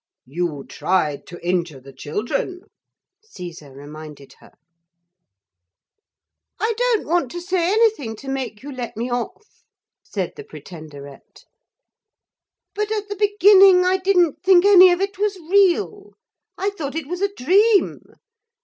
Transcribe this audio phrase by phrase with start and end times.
[0.25, 2.61] 'You tried to injure the children,'
[3.23, 4.49] Caesar reminded her.
[6.59, 9.63] 'I don't want to say anything to make you let me off,'
[10.01, 11.45] said the Pretenderette,
[12.73, 16.13] 'but at the beginning I didn't think any of it was real.
[16.57, 17.99] I thought it was a dream.